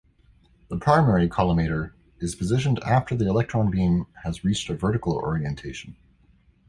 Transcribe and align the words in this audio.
The 0.69 0.77
primary 0.79 1.29
collimator 1.29 1.91
is 2.19 2.33
positioned 2.33 2.79
after 2.79 3.15
the 3.15 3.27
electron 3.29 3.69
beam 3.69 4.07
has 4.23 4.43
reached 4.43 4.67
a 4.71 4.75
vertical 4.75 5.13
orientation. 5.13 5.95